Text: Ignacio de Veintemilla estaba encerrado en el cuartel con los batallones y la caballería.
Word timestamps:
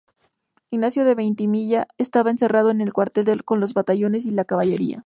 Ignacio 0.71 1.05
de 1.05 1.13
Veintemilla 1.13 1.85
estaba 1.99 2.31
encerrado 2.31 2.71
en 2.71 2.81
el 2.81 2.91
cuartel 2.91 3.43
con 3.45 3.59
los 3.59 3.75
batallones 3.75 4.25
y 4.25 4.31
la 4.31 4.45
caballería. 4.45 4.99